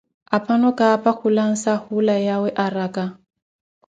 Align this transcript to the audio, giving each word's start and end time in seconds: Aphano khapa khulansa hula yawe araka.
Aphano 0.35 0.69
khapa 0.77 1.11
khulansa 1.19 1.71
hula 1.83 2.15
yawe 2.27 2.49
araka. 2.65 3.03